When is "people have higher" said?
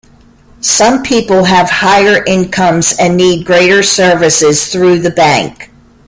1.03-2.23